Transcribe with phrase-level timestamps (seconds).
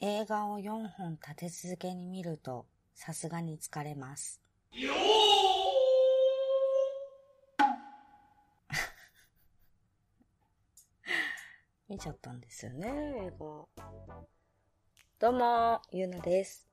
[0.00, 4.40] 映画を4本立て続けに見るとさすがに疲れます。
[4.72, 4.96] よー
[11.88, 12.88] 見ちゃったんですよね、
[13.26, 13.66] 映画。
[15.18, 16.68] どうも、ゆうなです。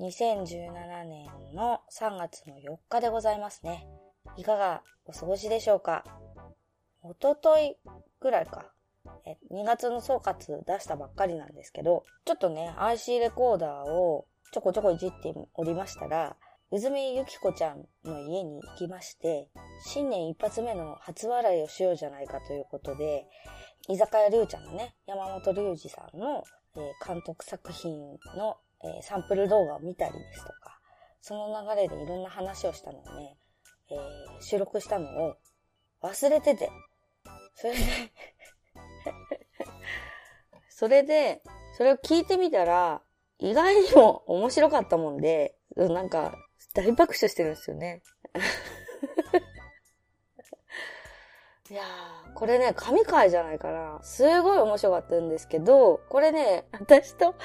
[0.00, 3.86] 2017年の3月の4日でございますね。
[4.36, 6.02] いかがお過ごしでしょうか？
[7.02, 7.76] おととい
[8.18, 8.72] ぐらいか。
[9.24, 16.36] え2月の総括出したばっかりなんですけど、ちょっとね、IC レコーダーをちょこちょこいじっておりましたら、
[16.72, 19.48] うずみゆきこちゃんの家に行きまして、
[19.84, 23.26] 新年一発目の初笑いをしようじゃないかということで、
[23.88, 26.42] 居酒屋りゅうちゃんのね、山本龍二さんの、
[26.76, 30.80] え監督作品の、えサンプル動画を見たりですとか、
[31.20, 33.36] その流れでいろんな話をしたのをね、
[33.90, 35.36] えー収録したのを
[36.02, 36.70] 忘れてて、
[37.54, 37.78] それで、
[40.78, 41.40] それで、
[41.78, 43.00] それを聞いてみたら、
[43.38, 46.34] 意外にも面白かったもんで、なんか、
[46.74, 48.02] 大爆笑してるんですよね。
[51.70, 54.00] いやー、これね、神回じゃないかな。
[54.02, 57.36] すごい面白かったんですけど、これね、私と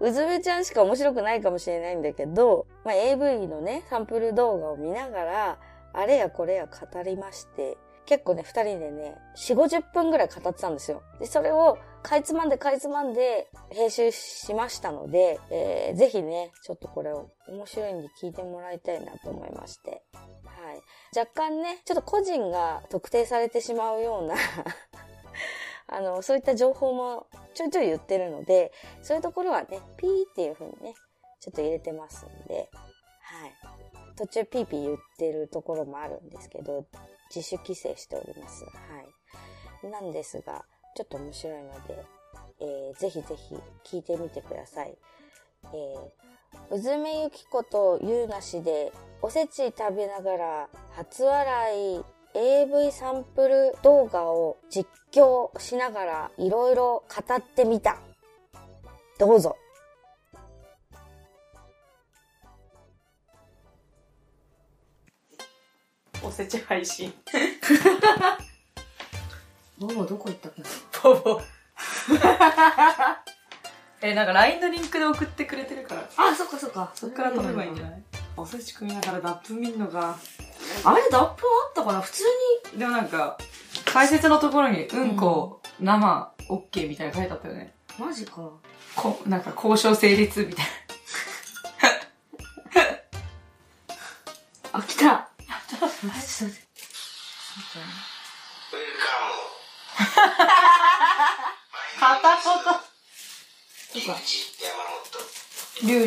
[0.00, 5.58] うずめちゃんしか面白くないかもしれないんだけど、まあ、AV のね、サンプル動画を見ながら、
[5.94, 11.02] あれやこれや語りまして、結構ね、二人でね、四五十分ぐらい語ってたんですよ。
[11.18, 20.02] で、それを、かいつまんでかいつまんで編集しましたので、えーぜひね、ちょっとこれを面白いんで聞いてもらいたいなと思いまして。
[20.44, 21.18] はい。
[21.18, 24.34] 若干ね、ちょっと個人が特定されてしまうような、
[25.88, 28.70] あの、そういった情報もちょいちょい言ってるので、
[29.02, 30.94] そういうところはね、ピーっていう風にね、
[31.40, 32.68] ちょっと入れてますんで、
[33.20, 33.52] はい。
[34.16, 36.84] 途中ピーピー言ってるところもあるんですけど、
[37.34, 38.64] 自主規制しております。
[38.64, 38.70] は
[39.82, 39.88] い。
[39.88, 42.04] なんですが、ちょっと面白いので、
[42.60, 43.56] えーぜひぜひ
[43.96, 44.96] 聞いてみてください。
[45.72, 52.04] えー、うずめゆきことゆうなしで、おせち食べながら、初笑い
[52.34, 57.98] AV サンプル動画を実況しながら、いろいろ語ってみた。
[59.18, 59.56] どうぞ。
[66.22, 67.12] おせち配信。
[69.86, 70.62] ボボどこ行ったっけ
[71.02, 71.40] ボボ。
[74.02, 76.90] え、なんか LINE のリンクで送ってくれてるから、あ、そっかそっか。
[76.94, 78.02] そっから飛べばいいんじゃない？
[78.36, 80.16] おせち食いながらダップ見んのが。
[80.84, 82.00] あれ、ダップあったかな？
[82.00, 82.22] 普通
[82.74, 82.78] に。
[82.78, 83.38] でもなんか、
[83.86, 87.74] 解説のところに、うんこ、生、OK みたいなの書いてあったよね。
[87.98, 88.50] マジか。
[88.96, 90.66] こなんか交渉成立みたい
[94.72, 95.12] あ、来た。
[95.14, 95.30] あ、
[95.68, 96.54] ちょっと待って。
[97.78, 97.84] な。
[102.00, 102.42] 片言。
[102.42, 102.82] そうか。
[103.94, 104.04] リュ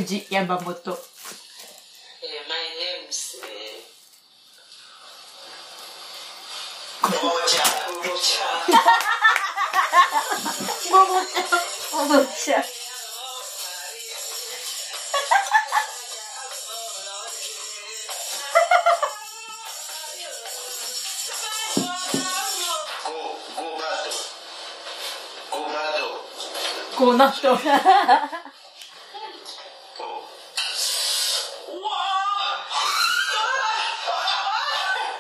[0.01, 0.91] ウジ・ヤマモト。
[0.91, 0.97] も
[7.09, 7.15] も
[7.47, 7.67] ちゃん。
[12.07, 12.63] ももちゃん。
[26.97, 27.51] こうなった。
[27.51, 27.57] Oh.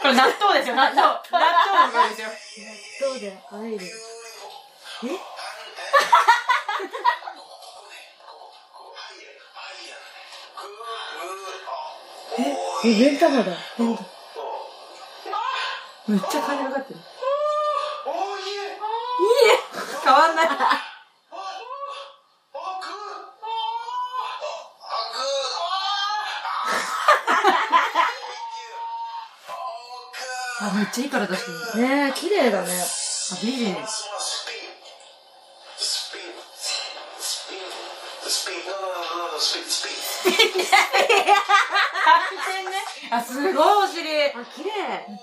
[0.01, 1.01] これ納豆ですよ、納豆。
[1.01, 2.29] 納豆の声ですよ。
[3.01, 3.85] どうで入る。
[12.85, 13.51] え、目ん玉だ。
[13.77, 14.07] 目ん玉。
[16.07, 16.99] めっちゃ金かかってる。
[18.05, 18.87] Oh yeah.
[20.03, 20.47] 変わんない。
[30.67, 31.87] あ、めっちゃいい体してる。
[31.87, 32.67] ねえ、綺麗だね。
[32.67, 33.77] あ、美人。
[43.09, 44.03] あ、すごいお尻。
[44.03, 44.71] めっあ、綺麗。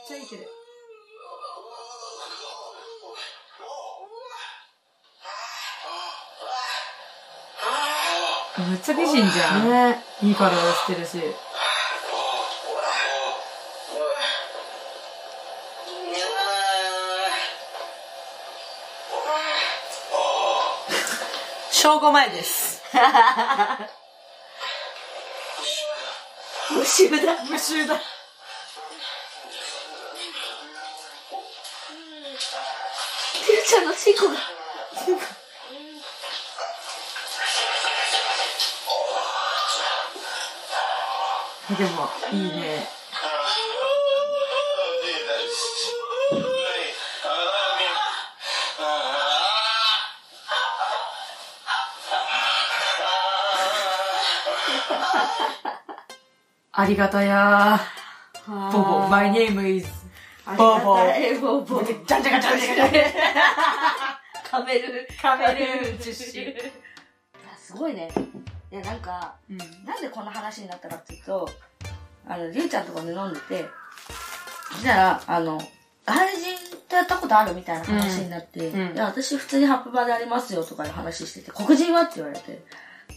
[0.09, 0.49] ちゃいける。
[8.57, 9.69] めっちゃ美人じゃん。
[9.69, 11.19] ねいい体してるし。
[21.85, 22.81] 正午前です。
[26.75, 27.45] 無臭だ。
[27.45, 27.95] 無臭だ。
[33.53, 34.37] ューちゃんのコが。
[41.77, 43.04] でもいいね。
[56.73, 58.73] ありがたやー。
[58.73, 59.89] ボボ、my name is
[60.57, 60.99] ボボ。
[61.41, 61.83] ボボ。
[61.83, 63.05] じゃんじゃかじゃんじゃかじゃん。
[64.51, 65.09] カメル。
[65.21, 65.99] カメル
[67.57, 68.09] すごいね。
[68.71, 69.59] いや、なんか、うん。
[69.85, 71.49] なんでこんな話になったかっていうと、
[72.29, 73.69] あの、りゅうちゃんとかで飲んでて、
[74.73, 75.59] そしたら、あの、
[76.05, 76.59] 外人
[76.89, 82.65] とやったことあるみたいな話になって、うんうんいや、私普通にハップバーでありますよとかいう話してて、黒人はって言われて、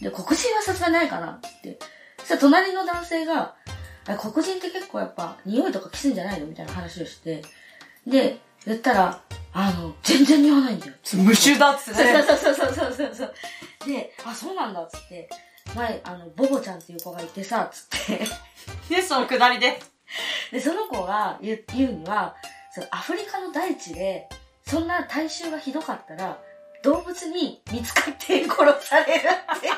[0.00, 1.78] で、黒人はさすがにないかなって、
[2.18, 3.54] そしたら隣の男性が、
[4.06, 7.42] あ黒人って結構やっぱ匂いとかきすんじゃないのみたいな話をして、
[8.06, 9.22] で、言ったら、
[9.52, 10.92] あの、全然匂わないんだよ。
[11.14, 12.22] 無臭だっつってね。
[12.22, 13.34] そうそうそうそうそうそう。
[13.86, 15.28] で、あ、そうなんだっつって、
[15.74, 18.24] 前、あの、ボボちゃんっていう子がいてさ、つって。
[18.94, 19.80] で、そのくだりで。
[20.52, 22.36] で、その子が言う言うには、
[22.72, 24.28] そのアフリカの大地で、
[24.66, 26.38] そんな体臭がひどかったら、
[26.82, 29.68] 動物に見つかって殺されるって。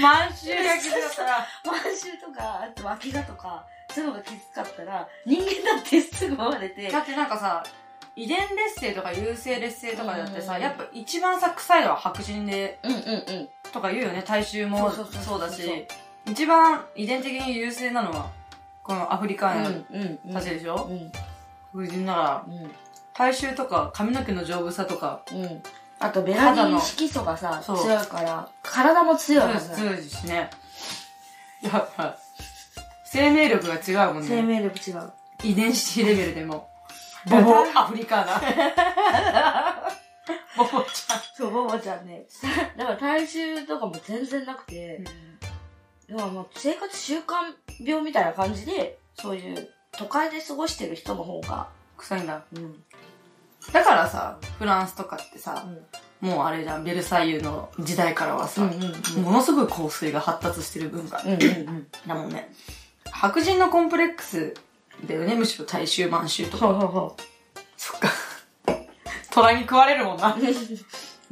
[0.00, 1.46] 満州焼きだったら。
[1.64, 6.90] 満州とか、あと脇がとか、そういうのがきつかったら、人間だってすぐ回れて。
[6.90, 7.62] だってなんかさ、
[8.16, 13.48] 遺伝劣勢とか優性劣勢とかだってさ、うんやっぱ一番さ、臭いのは白人で、うんうんうん。
[13.72, 15.86] とか言うよね、体臭もそうだし、
[16.26, 18.30] 一番遺伝的に優勢なのは、
[18.82, 20.32] このアフリカンうんうん。
[20.32, 21.12] たちでしょ、うん
[21.72, 22.70] 黒人なら、うん。
[23.12, 25.62] 体臭とか髪の毛の丈夫さとか、うん。
[25.98, 29.76] あと、ベラニン色素がさ、そう強いから、体も強いはずだ。
[29.76, 30.50] 強いしね。
[31.62, 32.16] やっぱ、
[33.04, 34.60] 生命力が違うもん生ね。
[34.60, 35.12] 命力違う。
[35.44, 36.68] 遺伝子レベルでも。
[37.30, 39.92] ボボアフリカーナ。
[40.56, 41.04] ボボち
[41.36, 42.26] そう、ボボちゃんね。
[42.76, 52.44] だから体臭とかも全然なくてゃん。、だからまあ生活習慣病みたいな感じで、そういう都会で過ごしてる人の方が、臭いんだ。
[52.52, 52.84] うん。
[53.72, 55.64] だからさ、フランスとかってさ、
[56.20, 61.20] もうあれじゃん、ベルサイユの時代からはさ、うんうんものすごい香水が発達してる文化。
[61.24, 61.86] うんうんうん。
[62.06, 62.52] だもんね。
[63.10, 64.54] 白人のコンプレックス
[65.06, 66.58] だよね、むしろ大衆満州とか。
[66.58, 66.90] そうそう
[67.76, 68.08] そそっか。
[69.30, 70.34] 虎に食われるもんな。
[70.34, 70.38] う。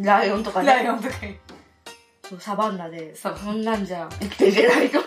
[0.05, 0.67] ライオンとかね。
[0.67, 1.39] ライオンとかに。
[2.29, 5.01] そうサバンナで、そんなんじゃ生きていけないと。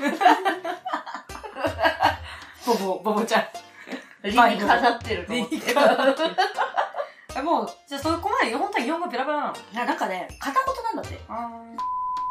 [2.66, 3.44] ボボ、ボボちゃん。
[4.24, 5.58] 理にかなってると理思って。
[7.46, 11.20] もう、じゃあそこまで本当に日本語ペラペラなのいやなんかね、片言なんだって。
[11.30, 11.50] あ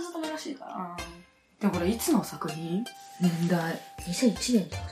[0.03, 0.73] ずっとめらしいから。
[0.75, 0.97] あ。
[1.61, 2.85] でもこれいつの作品？
[3.21, 3.81] 年代。
[4.09, 4.83] 2001年とか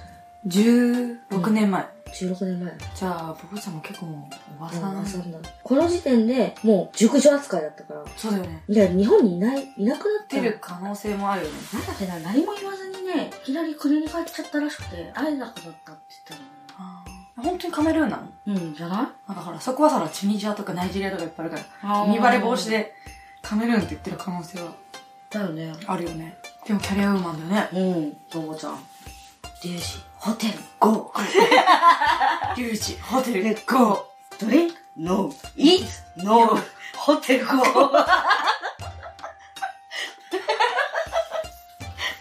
[0.47, 1.85] ?16 年前。
[2.13, 2.73] 16年前。
[2.95, 5.05] じゃあ、ボボちゃんも結構おばさん。
[5.05, 5.39] そんな。
[5.65, 8.05] この時点でもう熟女扱いだったから。
[8.17, 8.63] そうだよね。
[8.69, 11.55] いや、日本にいない、いなくなって出る可能性もあるよね。
[11.73, 16.45] なんだっけな、何も言わずにね、いきなり国に帰っちゃったらしくて、会えなくなったって言って
[17.43, 18.23] 本当にカメルーンなの？
[18.47, 18.99] うん、じゃない？
[19.29, 22.71] なんかほら、そこはさ、チュニジアとかナイジェリアとかいっぱいあるから、あ見バレ防止。
[22.71, 22.95] で
[23.43, 24.73] カメルーンって言ってる可能性は
[25.31, 25.73] だよね。
[25.87, 26.39] あるよね。
[26.67, 27.81] でもキャリアウーマンだよね。
[27.81, 28.79] うん、ともちゃん。
[29.65, 29.85] リュウジ、
[30.15, 31.23] ホテル、ゴー。
[32.57, 34.07] リュウジ、ホテル、ゴ
[34.39, 35.35] ドリンク、ノー。
[35.57, 36.63] イーツ、ノー。
[36.97, 38.03] ホテル、ゴー。
[38.03, 38.05] っ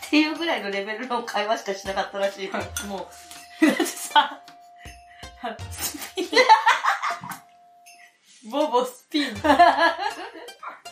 [0.09, 2.49] ていうぐらいのレベルの会話しかしなかったらしい。
[2.49, 2.87] ー。
[2.87, 3.07] も
[3.61, 4.39] う、 だってさ、
[5.71, 6.27] スピン。
[8.51, 9.35] ボボスピン。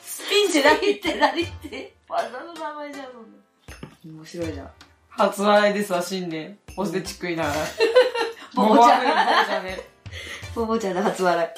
[0.02, 1.96] スピンじゃなく何って何って。
[2.08, 4.18] 技の名前じゃん、そんな。
[4.18, 4.72] 面白いじゃん。
[5.10, 6.58] 初笑いですわ、新年。
[6.78, 7.56] おせち食いながら。
[8.56, 9.16] ボボちゃんボボ
[9.46, 9.80] ちゃんね。
[10.56, 11.54] ボボちゃんの初笑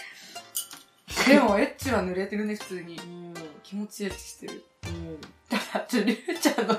[1.27, 2.99] でも、エッチは濡れてるね、普通にい。。
[2.99, 3.33] うん。
[3.63, 4.65] 気持ちエッチしてる。
[4.87, 5.21] うん。
[5.49, 6.77] だから、ちょ、りゅうちゃんの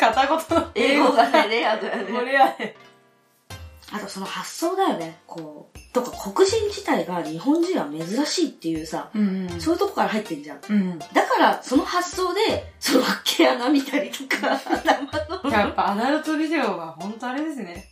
[0.00, 2.24] 片言の英語がね、レアだよこね。
[2.26, 2.76] れやね。
[3.92, 5.18] あとその発想だよね。
[5.26, 5.78] こう。
[5.92, 9.60] とか黒人自体が日本人は珍しいっていうさ、うんうん。
[9.60, 10.60] そういうとこから入ってんじゃん。
[10.68, 10.98] うん。
[10.98, 15.50] だから、その発想で、その毛穴見たりとか、 頭の。
[15.50, 17.88] やっぱアダルトビデオは本当あれですね。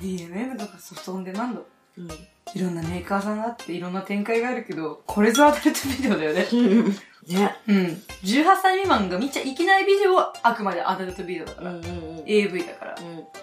[0.00, 1.66] DMM とかソフトオンデマンド。
[1.98, 2.08] うん。
[2.54, 6.46] いろんなメーカーさんがあっていろんな展開があるけど、これぞアダルトビデオだよね。
[6.52, 6.96] うん。
[7.28, 7.56] ね。
[7.68, 7.76] うん。
[8.24, 11.70] 18歳未満が見ちゃいけないビデオはあくまでアダルトビデオだから。
[11.70, 11.90] うんうんう
[12.22, 12.22] ん。
[12.26, 12.96] AV だから。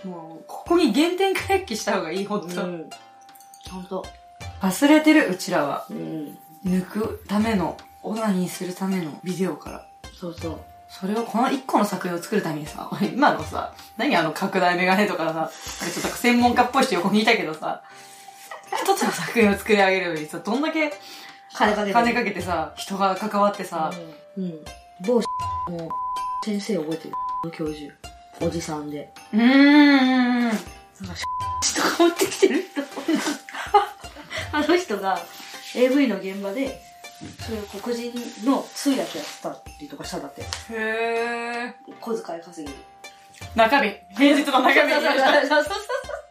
[0.04, 0.10] うん。
[0.10, 2.64] もう、ここに原点回帰した方がいい、ほんと。
[2.64, 2.90] うん。
[3.72, 4.06] ほんと。
[4.62, 5.86] 忘れてる、うちらは。
[5.90, 6.38] うん。
[6.66, 9.88] 抜くための、オナニーするためのビデオから。
[10.14, 10.60] そうそう。
[10.90, 15.52] それを、この一個の作品を作るためにさ、 今のさ、何あの拡大メガネとかさ、
[15.86, 17.84] ちょっと専門家っぽい人横にいたけどさ、
[18.76, 20.92] 一つの作品を作り上げるのにさ、どんだけ
[21.54, 21.94] 金かけて。
[21.94, 23.92] 金かけてさ、人が関わってさ、
[24.38, 24.44] うん。
[24.44, 24.66] うん。
[25.06, 25.22] 某
[25.70, 25.90] も、
[26.44, 27.94] 先生覚えてる教授。
[28.42, 29.12] おじさんで。
[29.34, 30.44] うーん。
[30.44, 30.64] なんか、
[31.76, 32.88] とか持ってきてる人。
[34.52, 35.20] あの人が
[35.76, 36.80] AV の現場で、
[37.46, 38.14] そういう黒人
[38.46, 40.42] の通訳やってたりとかしたんだって。
[40.72, 41.96] へー。
[42.00, 42.80] 小遣い稼ぎで。
[43.56, 43.90] 中身。
[44.16, 44.94] 平日の中身。
[44.94, 45.14] そうそう
[45.48, 46.27] そうそう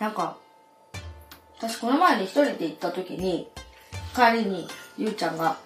[0.00, 0.36] なんか、
[1.58, 3.50] 私この前に一人で行った時に、
[4.14, 4.66] 帰りに、
[4.96, 5.56] ゆうちゃんが、いやー、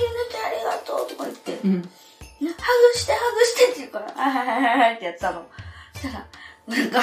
[0.00, 1.82] ゆうなちゃんありがとうとか言って、うん。
[1.82, 1.88] ハグ
[2.94, 5.44] して、ハグしてって言うから、あはいはいはいはいってやってたの。
[5.94, 6.26] そしたら、
[6.68, 7.00] なんか、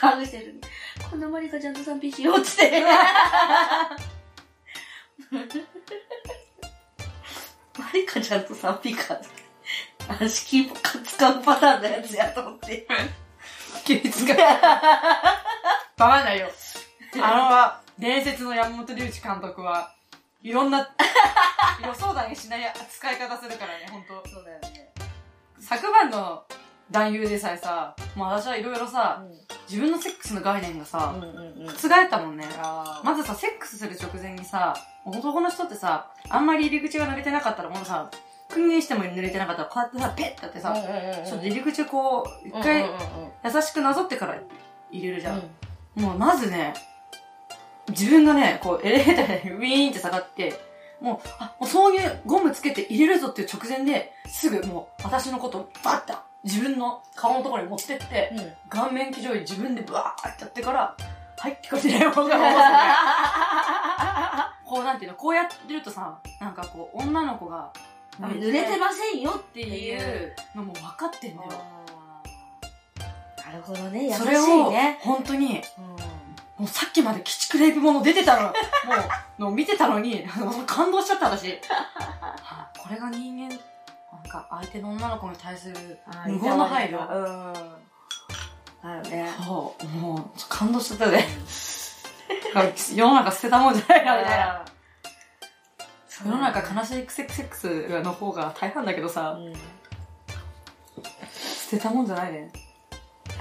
[0.00, 0.60] ハグしてる
[1.08, 2.86] こんなマリカちゃんと 3P しようって言っ
[5.46, 5.62] て。
[7.78, 9.20] マリカちゃんと 3P か。
[10.08, 10.98] あ、敷居使
[11.30, 12.88] うパターンのやつやと思って。
[13.86, 14.44] 休日が。
[14.44, 14.58] わ
[15.96, 16.48] かんない よ。
[17.14, 19.92] あのは、伝説の山本龍一監督は、
[20.42, 20.88] いろんな、
[21.84, 24.28] 予想だにしない使い方するからね、ほんと。
[24.28, 24.92] そうだよね。
[25.60, 26.44] 昨晩の
[26.90, 29.22] 男優でさえさ、もう私はいろいろさ、
[29.68, 31.68] 自分のセックスの概念がさ、うんうんうん。
[31.68, 32.46] 覆ったもんね。
[32.58, 38.10] あまずさ、セックスする直前にさ、男の人ってさ、あんまり入り口が濡れてなかったらもうさ、
[38.48, 40.74] 訓練しても濡れてなかったら、こうやってさ、ペッてやってさ、
[41.26, 42.84] ちょっと入り口をこう、一回
[43.44, 44.38] 優しくなぞってから
[44.90, 45.36] 入れるじゃん。
[45.36, 45.50] うん
[45.96, 46.74] もうまずね、
[47.88, 50.60] 自分がね、こうエレベーターでウィーンって下がって、
[51.00, 56.12] もう、あ、もうそういうゴムつけて入れるぞっていう直前で、すぐもう私のことをバッて
[56.44, 58.52] 自分の顔のところに持ってって、うん。
[58.68, 60.94] 顔面騎乗位自分でバーってやってから、
[61.38, 62.56] はいってこうやってね、僕が思わせ
[64.64, 67.72] て、こうなんていうの、こうやってるとさ、なんかこう女の子が、
[68.20, 71.50] 濡れてませんよっっていうのも分かってんだよ。
[73.44, 74.06] なるほどね。
[74.06, 76.16] 優しそれをいね。、本当に、うん
[76.56, 78.52] もうさっきまで鬼畜レイプもの出てたの、も
[79.38, 80.24] う、の見てたのに、
[80.66, 81.50] 感動しちゃった私。
[81.50, 81.58] は
[81.98, 83.58] あこれが人間、なん
[84.26, 87.06] か相手の女の子に対する無言の配慮。
[87.06, 87.52] うん。
[88.82, 89.30] だよね。
[89.44, 91.26] そう、もう、感動しちゃったね。
[92.94, 94.64] 世の中捨てたもんじゃないな、みたいな。
[96.24, 99.52] 世の中悲しいセックスの方が大半だけどさ、うん。
[99.52, 99.58] だ
[101.32, 102.50] 捨てたもんじゃないね。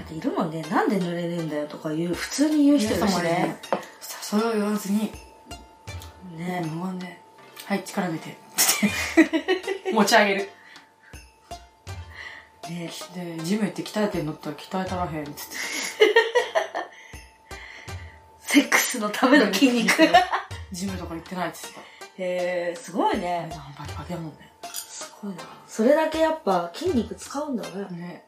[0.06, 0.62] っているもんね。
[0.64, 3.58] なんで濡れねえんだよとか言う、普通に言う人いるしね。
[4.02, 5.12] それを言わずに、
[6.38, 7.20] ね無言で、
[7.66, 8.38] はい、力抜いて。
[9.92, 10.50] 持ち上げる。
[12.70, 15.36] ねで、ジム行って鍛えてんのったら鍛えたらへん、つって。
[18.54, 20.04] セックスのための筋肉。
[20.04, 20.12] へ
[20.72, 21.80] ジムとか行ってないっつって
[22.18, 23.20] え、すごいた。
[23.20, 23.50] ね。
[23.78, 24.52] バキバキだもんね。
[24.72, 25.44] すごいな。
[25.68, 27.88] それだけやっぱ筋肉使うんだね。
[27.92, 28.26] ね。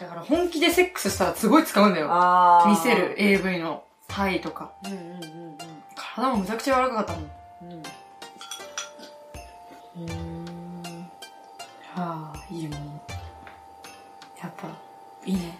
[0.00, 2.08] だから本気でセックスしたらすごい使うんだよ。
[2.10, 3.14] あ見せる。
[3.18, 4.72] AV のタイとか。
[4.84, 5.46] うんうんうん
[6.16, 7.30] 体もむちゃくちゃ柔らかかったもん。
[10.00, 10.12] うん。
[10.12, 11.10] うん。
[11.94, 13.00] はあ、いいもん。
[14.40, 14.68] やっぱ、
[15.26, 15.40] いいね。
[15.40, 15.58] ね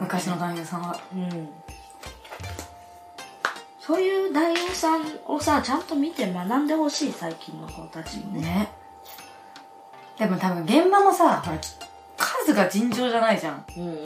[0.00, 1.00] 昔の男優さんは。
[1.12, 1.48] うん。
[3.90, 8.40] そういう男優さんをさ、ちゃんと見て学んでほしい、最近の子たちもね。
[8.40, 8.72] ね。
[10.16, 11.68] でも多分現場もさ、ほら、き
[12.16, 13.64] 数が尋常じゃないじゃん。
[13.76, 14.04] うんうんうん。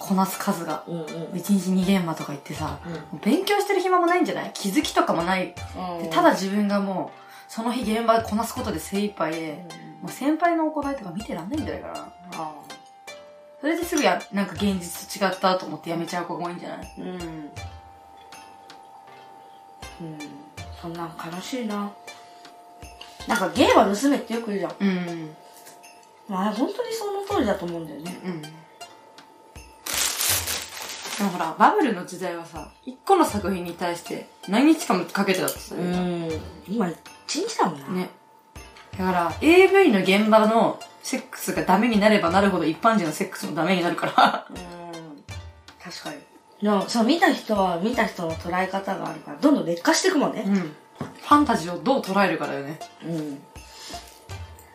[0.00, 0.84] こなす数が。
[0.88, 2.78] うんうん一日2現場とか行ってさ、
[3.22, 4.50] 勉強してる暇もないんじゃない？
[4.54, 5.54] 気づきとかもない。
[5.98, 6.02] うん。
[6.04, 9.66] でただ自分がもう、その日現場でこなすことで精一杯で、
[10.00, 12.08] もう先輩の行いとか見てらんないんじゃないかな。
[12.36, 12.52] あ
[13.60, 16.94] それですぐや、なんか現実と違ったと思ってやめちゃう子が多いんじゃない？
[16.98, 17.50] ーうん。
[20.04, 20.18] うん。
[20.80, 21.92] そんなん悲しいな。
[23.26, 24.74] なんか芸は盗めってよく言うじゃん。
[24.80, 25.36] うん。
[26.28, 28.20] まあ本当にその通りだと思うんだよね。
[28.24, 28.42] うん。
[28.42, 28.48] で
[31.22, 36.28] もほら、バブルの時代はさ、一個の作品に対して何日間もかけてたってさ、ん。
[36.68, 37.88] 今、一日だもんな。
[37.88, 38.10] ね。
[38.98, 44.46] だから、AV の現場のセックスがダメになればなるほど一般人のセックスもダメになるから。
[44.50, 45.24] うん。
[45.82, 46.16] 確かに。
[46.64, 50.44] でも、そう、見た人は見た人の捉え方があるから、どんどん劣化していくもんね。
[50.46, 50.54] うん。
[50.54, 52.80] ファンタジーをどう捉えるかだよね。
[53.04, 53.38] うん。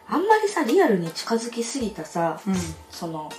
[0.08, 2.56] あんまりさ、リアルに近づきすぎたさ、うん。
[2.92, 3.32] その、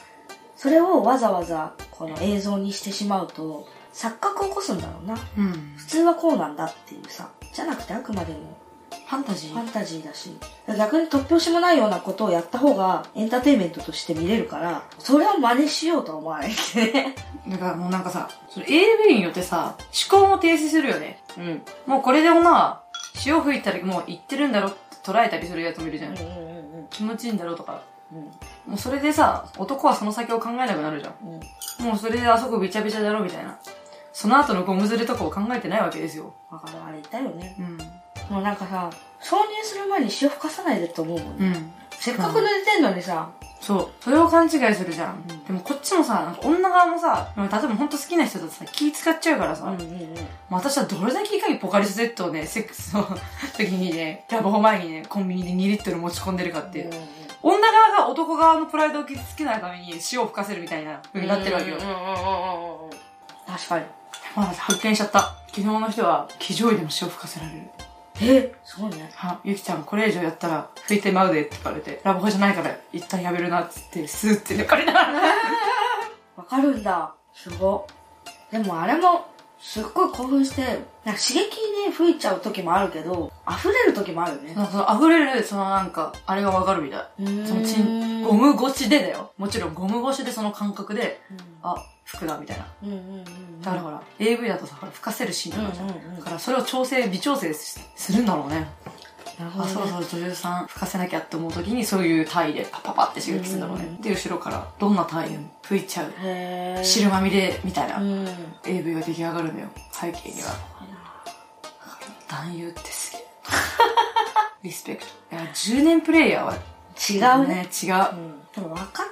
[0.57, 5.15] それをわざわざこの映像にしてしまうと、錯覚を起こすんだろうな。
[5.39, 5.75] うん。
[5.77, 7.31] 普通はこうなんだっていうさ。
[7.53, 8.59] じゃなくてあくまでも
[8.91, 10.37] ファンタジーファンタジーだし、
[10.79, 17.15] 逆に突拍子もないようなことをやった方がエンターテインメントとして見れるから、それを真似しようとは思わないけどね。
[17.49, 19.75] だからもうなんかさ、その AV によってさ、
[20.11, 21.23] 思考も停止するよね。
[21.39, 21.63] うん。
[21.87, 22.81] もうこれでもな、
[23.15, 26.13] 潮吹いたらもう言ってるんだろって捉えたりするやつもいるじゃん。
[26.13, 26.23] うんう
[26.57, 27.83] ん気持ちいいんだろうとか。
[28.13, 28.25] うんうん。
[28.25, 28.31] も
[28.75, 31.15] うそれでさ、男はその先を考えなくなるじゃん。
[31.23, 31.87] うん。
[31.87, 33.59] もうそれであそこびちゃびちゃだろみたいな。
[34.13, 36.35] その後のゴムずれとかを考えてないわけですよ。
[36.51, 37.57] わかる、あれ言ったよね。
[37.59, 37.79] うん。
[38.31, 41.47] もうなんかさ、挿入する前に塩吹かさないでと思うもんね。
[41.47, 41.73] うん。
[41.91, 43.89] せっかく濡れてんのにさ、そう。
[44.01, 45.23] それを勘違いするじゃん。
[45.29, 50.15] うんでもこっちもさ、なんか女側もさ、例えば本当好きな人だとさ、気使っちゃうからさ、うんうんうん。
[50.49, 53.05] まあ私はどれだけいかにポカリスエットをね、セックスの
[53.59, 56.91] 時にね、ラブホ前にね、コンビニで2リットル持ち込んでるかっていう。
[57.43, 61.77] 女側が男側のプライドを傷つけないために塩を吹かせるみたいな風になってるわけよ。
[61.77, 62.91] うんうんうんうんうんうん。
[63.47, 63.85] 確かに。
[64.37, 65.35] まだ発見しちゃった。
[65.49, 67.63] 昨日の人は、騎乗位でも塩吹かせられる。
[68.23, 69.11] えそうね。
[69.15, 75.21] は、ゆきちゃんこれ以上やったら拭いてまうでって言われて、ラブホじゃないから一旦やめるなっつって、スーって抜かれながら。
[76.37, 77.15] わかるんだ。
[77.35, 77.87] すご
[78.51, 78.53] い。
[78.53, 79.27] でもあれも、
[79.61, 80.63] すっごい興奮して、
[81.05, 81.51] なんか刺激
[81.87, 84.55] で吹いちゃう時もあるけど、溢れる時もあるよね。
[84.55, 87.47] そうそう、溢れる、そのなんか、あれがわかるみたい。
[87.47, 89.33] そのチン、ゴム越しでだよ。
[89.37, 91.21] もちろんゴム越しでその感覚で、
[91.63, 91.77] あ、
[92.13, 92.67] 服だみたいな。
[92.83, 93.63] うんうんうん。
[93.63, 95.89] だからほら、AV だとさ、ほら吹かせるシーンとかじゃん。
[95.89, 98.67] うんうんうんだからそれを調整、微調整すするんだろうね。
[99.39, 99.73] あ、なるほど、ね。
[99.73, 103.99] そろそろ女優さん吹かせなきゃって思う時にそういう体でパパパって刺激するんだろうね。
[104.01, 106.13] で、後ろからどんな体でも吹いちゃう。
[106.23, 108.27] へー汁まみれみたいなうん
[108.65, 109.69] AV が出来上がるのよ。
[109.93, 110.49] 背景には。
[112.29, 113.27] 男優ってすげえ。
[114.63, 115.37] リスペクト。
[115.37, 116.55] いや、10年プレイヤーは
[117.09, 117.69] 違うね。
[117.83, 117.95] 違う。
[118.13, 118.41] うん。
[118.55, 119.07] でも分かっ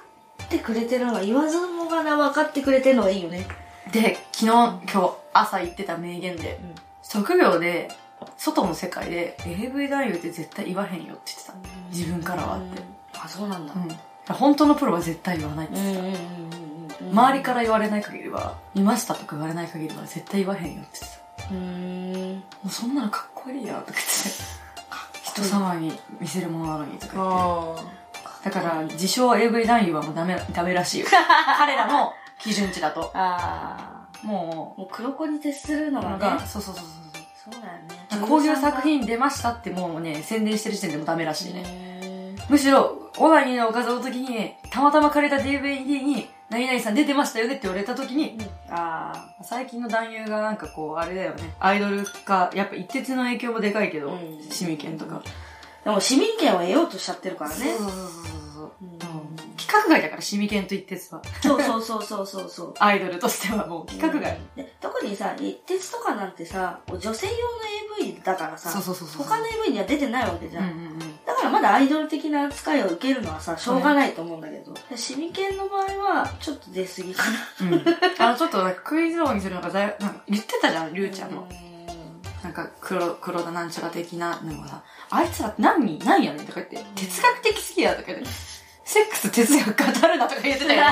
[0.48, 3.46] てくれてるのが、言わずもがな分かってくれてるのがいいよね。
[3.92, 6.60] で、昨日、今日、朝言ってた名言で、
[7.02, 7.88] 職業で、
[8.36, 11.54] 外の世界で AV 男優って絶対言わへんよって言ってた。
[11.90, 12.82] 自分からはって。
[13.14, 13.72] あ、そうなんだ。
[13.74, 14.34] うん。
[14.34, 16.22] 本当のプロは絶対言わないってうんうん言って
[17.00, 17.14] うんうん。
[17.14, 17.22] た。
[17.22, 21.48] 周りから言われない限りは、いましたとか言われない限りは絶対言わへんよって言ってた。
[21.50, 22.34] うーん。
[22.34, 24.58] もうそんなのかっこいいやとか言って。
[25.22, 27.98] 人様に見せるものなのにとか言って。
[28.48, 31.06] あだから、自称 AV 男優はもうダメ、ダメらしいよ。
[31.58, 33.10] 彼らの基準値だと。
[33.14, 34.80] あもー。
[34.80, 36.40] もう黒子に徹するのう、がね。
[36.46, 38.26] そうそうそうそうそうだよね。
[38.26, 41.62] こういう作品出ましたってもうね、宣伝してる時点でもダメらしいね。
[41.62, 42.36] ね。
[42.48, 48.38] むしろ、オナニーのおかずの時に、たまたま借りた DVD に、何々さん出てましたよねって言われた時に、
[48.70, 51.54] あ最近の男優がなんかこう、あれだよね。
[51.60, 55.16] アイドル化、やっぱ一徹の影響もでかいけど、うん市民権とか。
[55.16, 55.84] ー。
[55.84, 57.56] でも市民権を得ようとしちゃってるからね。
[57.56, 58.37] そうそうそうそう
[58.80, 58.86] そう。
[58.86, 58.98] ん。
[59.56, 61.22] 規格外だから、市民権と一徹は。
[61.42, 62.74] そうそうそうそうそうそう。
[62.78, 64.38] アイドルとしてはもう規格外。
[64.56, 66.32] で特にさ、一徹とかなん。
[66.32, 69.22] てさ、女性用の AV だからさ、そうそうそうそう。
[69.24, 70.64] 他の AV には出てないわけじゃん。
[70.64, 70.70] うん。
[70.70, 70.76] うん。
[70.76, 70.98] うん。
[71.26, 74.40] だからまだアイドル的な扱いを受けるのはさ、しょうがないと思うん。
[74.40, 74.72] だけど。
[74.90, 77.70] で市民権の場合は、ちょっと出過ぎかな。
[77.70, 77.84] うん。
[78.18, 80.14] あの、ちょっとクイズ王にするのがだい、なん。
[80.14, 81.34] か言ってたじゃん、りゅうちゃん。
[81.34, 81.42] の。
[81.42, 82.52] うなん。
[82.52, 83.70] か黒、黒田なん。
[83.70, 86.46] ちゃら的なのがさ、あいつら何、何やねん。
[86.46, 88.26] とか言って、哲学的すぎやとか言って、
[88.88, 90.82] セックス哲学語るなとか言ってたよ。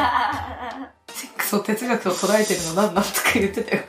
[1.08, 3.82] セックスを哲学と捉えてるのなんなんとか言ってたよ。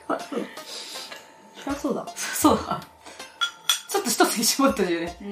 [1.62, 2.06] そりゃそうだ。
[2.16, 2.80] そうだ。
[3.90, 5.18] ちょっと一つに絞ってるよね。
[5.22, 5.26] う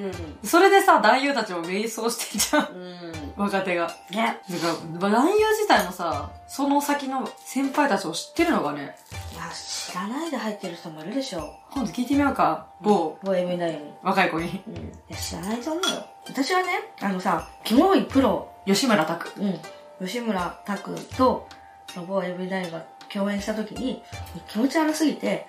[0.44, 0.46] ん。
[0.46, 2.76] それでさ、男優たちも迷走してんじゃん。
[2.76, 3.44] うん。
[3.44, 3.90] 若手が。
[4.10, 4.42] ね。
[4.50, 4.66] だか
[5.08, 8.94] ら、男優自体もさ、その先の先輩たちを知ってるのがね、
[9.32, 11.54] いや、知らないで入ってる人もいるでしょ。
[11.72, 12.66] 今度聞いてみようか。
[12.82, 13.94] 某、ボーイミだよに。
[14.02, 14.62] 若い子に。
[14.68, 14.76] うん。
[14.76, 16.06] いや、知らないと思うよ。
[16.26, 19.32] 私はね、あのさ、キモいプロ、吉村拓。
[19.40, 20.06] うん。
[20.06, 21.48] 吉村拓と、
[21.96, 24.02] ロボエブダイが共演した時に、
[24.48, 25.46] 気持ち悪すぎて、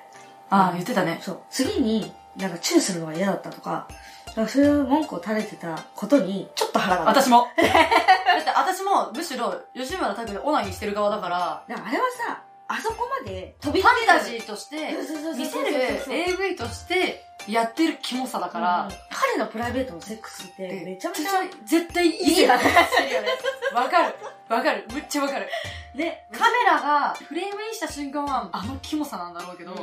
[0.50, 1.20] ああ、言ってたね。
[1.22, 3.88] そう、次になんかチューするのが嫌だったとか、
[4.36, 7.28] かそういう文句を垂れてたことに、ちょっと腹が立つ。
[7.28, 7.48] 私も。
[7.58, 14.76] だって私も、むしろ、吉村拓でオナニーしてる側だから、だからあれはさ、あそこまで飛びファンタジーとして
[15.38, 21.32] 見せる AV としてやってるキモさだか、から彼のプライベートのセックスってめちゃめちゃ、
[21.66, 23.28] 絶対いいやつしてるよね。
[23.74, 24.16] わかる。
[24.50, 24.86] わかる。
[24.92, 25.48] むっちゃわかる。
[25.96, 29.78] ね、カメラがフレームインした瞬間はあのキモさなんだろうけど、うん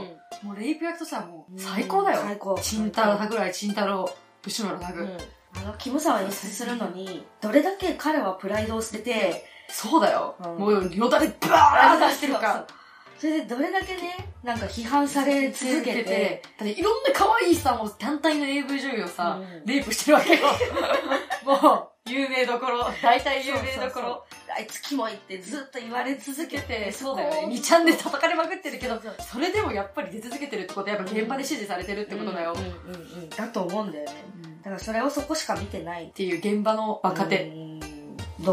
[0.47, 2.21] もうレイプ役としてはもう最高だよ。
[2.23, 2.59] 最高。
[2.61, 5.19] チンタロ桜井チンタロ吉村拓、うん。
[5.57, 10.37] あの、キモさを演出するのに、どれだけ彼はプライドを捨てて、そうだよ。
[10.45, 12.67] うんもうよだれバーッ出してるか。
[13.19, 20.41] それでどれだけね、なんか批判され続けて、だっていろんな可愛いさ、もう単体の AV 女優をさ、うんレイプしてるわけよ。
[21.45, 24.25] もう、有名どころ、大体有名どころ。
[24.57, 27.55] あいつキモいってずっと言われ続けて、そうだよね。
[27.55, 32.53] 2ちゃんで叩かれまくってるけど、それでもやっぱり出続けてるってことはやっぱ現場で支持されてるってことだよ。
[32.55, 33.29] うんうんうんうん。
[33.31, 34.25] だと思うんだよね。
[34.45, 36.07] うんだからそれをそこしか見てない。
[36.07, 37.51] っていう現場の若手。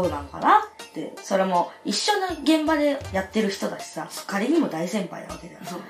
[0.00, 0.60] んどうなのかなっ
[0.92, 1.12] て。
[1.22, 5.60] それも一緒の現場でやってる人だしさ、仮にも大先輩なわけだよ。
[5.64, 5.80] そう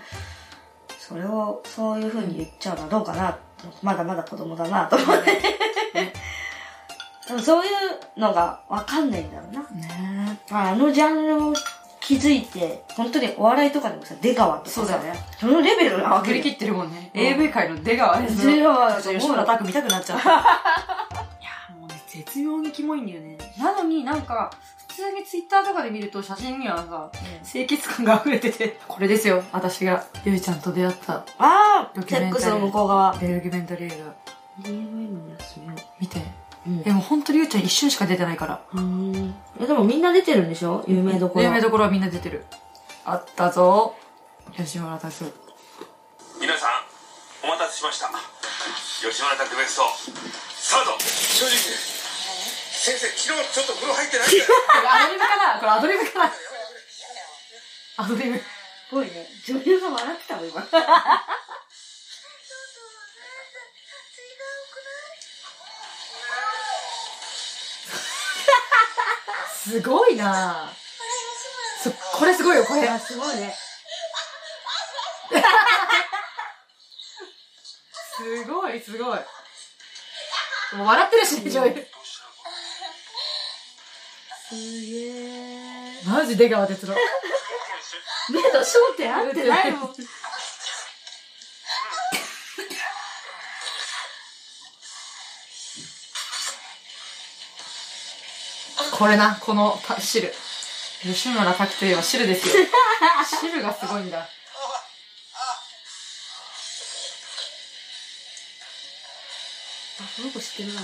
[0.99, 3.39] それをそういう風に言っちゃうのはどうかな。
[3.83, 5.43] まだまだ子供だなと思って。
[7.29, 9.61] でもそういうのがわかんないんだろうな。
[9.71, 11.55] ねまあ、あのジャンルを
[12.01, 15.15] 気づいて、本当にお笑いとかでもさ、出川とかさそうだよね。
[15.39, 17.11] そのレベルなわけ振り切ってるもんね。
[17.15, 20.45] うん AV 界の出川です出川だと思う吉村拓見たくなっちゃった。
[22.25, 23.37] 絶妙にキモいんだよね。
[23.59, 24.51] なのになんか、
[24.89, 27.11] 普通にツイッターとかで見ると写真にはさ、
[27.51, 29.43] 清潔感が溢れてて、これですよ。
[29.53, 33.13] 私が、ゆいちゃんと出会った、ああドキュメンタリーセックスの向こう側。
[33.15, 34.69] ドキュメンタリー映画。
[34.69, 35.75] DMM のやつね。
[35.99, 36.19] 見て。
[36.67, 38.63] うんでも本当にゆうちゃん一瞬しか出てないから。
[38.73, 39.35] うん。
[39.61, 40.85] え、でもみんな出てるんでしょ？
[40.87, 41.45] 有名どころ。
[41.45, 42.45] 有名どころはみんな出てる。
[43.05, 43.97] あったぞ。
[44.57, 45.33] 吉村拓。
[46.41, 46.71] 皆さん
[47.45, 48.09] お待たせしました
[49.01, 49.83] 吉村拓ベスト
[50.55, 51.92] スタート正直
[52.83, 55.61] 先生昨日ちょっと風呂入ってないんだよこれ アドリブかな？
[55.61, 56.33] これアドリブかな？
[57.99, 58.39] アドリブ。
[58.39, 58.45] す
[58.91, 59.29] ごいね。
[59.47, 60.67] 女優が笑ってたもん、今。
[69.65, 70.69] すごいな
[71.83, 72.89] そこれすごいよ、これ。
[72.89, 73.57] あ、すごいね。
[78.17, 79.19] すごい、すごい。
[80.73, 81.89] もう笑ってるしね、女優。
[84.53, 86.03] すげえ。
[86.05, 86.95] マジ出川哲郎。
[88.29, 89.95] 目と焦点合ってないもん。
[98.93, 100.35] これな、このた汁。
[101.03, 102.55] 吉村拓といえば汁ですよ。
[103.41, 104.21] 汁がすごいんだ。
[104.21, 104.29] あ、
[110.17, 110.83] この子知ってるな。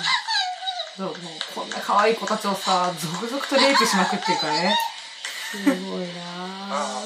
[0.98, 1.16] そう、もう
[1.54, 4.74] こんな可愛い子たちをさ、続々とレイプしまくってるからね。
[5.52, 7.04] すごいな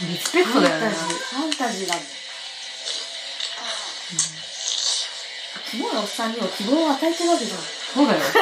[0.00, 0.88] リスペクトだよね。
[0.88, 2.04] ファンタジーだもん。
[5.70, 7.58] キモいおっさんには希望を与えてるわけじゃん。
[7.60, 8.20] そうだよ。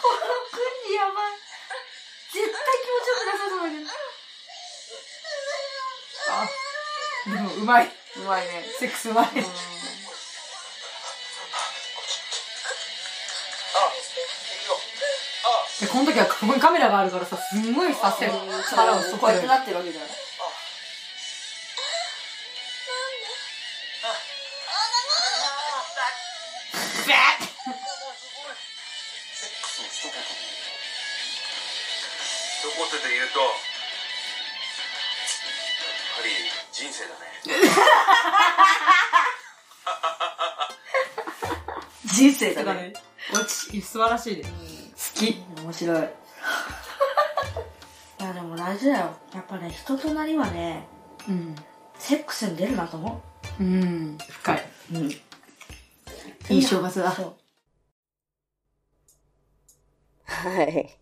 [0.00, 0.56] このク
[0.88, 1.32] ンリやばい。
[2.32, 3.90] 絶対気持ちよくなさそうだけど。
[6.30, 6.46] あ、
[7.26, 7.90] でもうまい。
[8.16, 8.64] うまいね。
[8.78, 9.24] セックスうまい。
[9.24, 9.46] あいいよ
[15.44, 20.10] あで、この時はここにカメラがあるからさ、すんごいさ、せ腹をそここでうやってなってるわけじゃない。
[43.48, 45.14] ち、素晴らしいです。
[45.14, 45.42] 好き。
[45.62, 46.02] 面白い。
[48.20, 49.10] いやでも大事だよ。
[49.32, 50.86] やっぱね、人となりはね、
[51.28, 51.54] うん。
[51.98, 53.22] セックスに出るなと思
[53.60, 54.18] うん。
[54.28, 54.64] 深い。
[54.92, 54.98] う。
[54.98, 55.10] うん。
[56.50, 57.12] いい正月だ。
[57.12, 57.34] そう。
[60.24, 60.98] はい。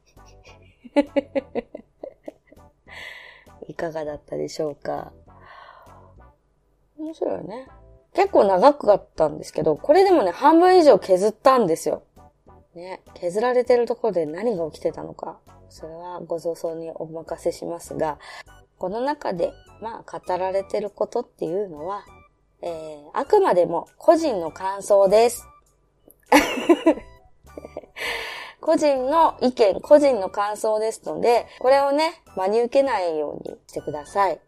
[3.69, 5.13] いかがだったでしょうか？
[6.99, 7.69] 面白いね。
[8.15, 12.03] 結構長かったんですけど、これでもね、半分以上削ったんですよ。
[12.77, 15.39] ね、削られてるところで何が起きてたのか、
[15.71, 18.19] それはご想像にお任せしますが、
[18.79, 22.05] この中で、まあ、語られてることっていうのは、
[22.61, 25.47] えー、あくまでも個人の感想です。
[28.61, 34.41] 個人の意見、個人の感想ですので、これをね、真に受けないようにしてください。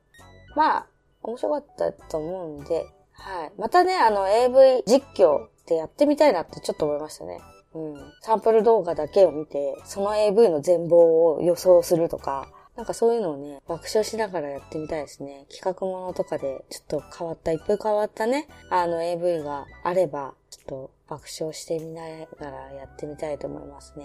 [0.54, 0.86] まあ、
[1.22, 3.52] 面白かったと思うんで、はい。
[3.56, 7.40] またね、あの、AV 実況ってやってみたいなってちょっと思いましたね。
[7.78, 8.12] うん。
[8.20, 15.46] サンプル動画だけを見て、その AV の全貌を予想するとか、なんかそういうのをね、爆笑しながらやってみたいですね。
[15.50, 24.04] 企画ものとかで、ちょっと変わった、一風変わったね、あの AV があれば、ちょっと爆笑してみながらやってみたいと思いますね。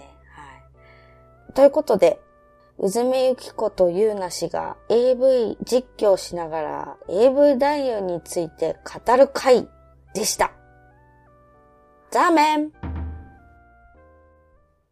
[1.50, 1.52] い。
[1.52, 2.20] ということで、
[2.78, 9.68] うずめゆきことゆうな氏が AV 実況しながら AV 男優について語る回
[10.14, 10.52] でした。
[12.10, 12.83] ザーメン